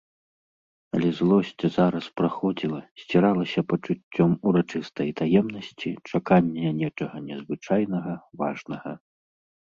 Але 0.99 1.09
злосць 1.19 1.65
зараз 1.75 2.05
праходзіла, 2.21 2.79
сціралася 3.01 3.59
пачуццём 3.75 4.31
урачыстай 4.53 5.13
таемнасці, 5.21 5.89
чакання 6.15 6.69
нечага 6.81 7.17
незвычайнага, 7.29 8.19
важнага. 8.43 8.91